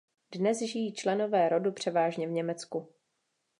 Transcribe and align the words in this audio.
Dnes 0.31 0.59
žijí 0.61 0.93
členové 0.93 1.49
rodu 1.49 1.71
převážně 1.71 2.27
v 2.27 2.31
Německu. 2.31 2.93